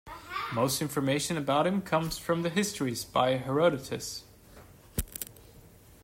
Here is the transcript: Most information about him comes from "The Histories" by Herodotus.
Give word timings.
Most 0.51 0.81
information 0.81 1.37
about 1.37 1.67
him 1.67 1.83
comes 1.83 2.17
from 2.17 2.41
"The 2.41 2.49
Histories" 2.49 3.05
by 3.05 3.37
Herodotus. 3.37 4.23